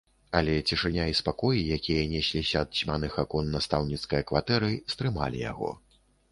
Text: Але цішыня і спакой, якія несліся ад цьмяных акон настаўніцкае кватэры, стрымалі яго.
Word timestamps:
Але 0.37 0.53
цішыня 0.69 1.03
і 1.11 1.17
спакой, 1.19 1.59
якія 1.77 2.07
несліся 2.15 2.57
ад 2.67 2.73
цьмяных 2.81 3.21
акон 3.27 3.53
настаўніцкае 3.59 4.25
кватэры, 4.33 4.75
стрымалі 4.97 5.47
яго. 5.51 5.71